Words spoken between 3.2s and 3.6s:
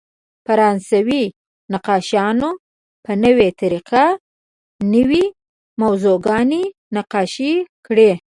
نوې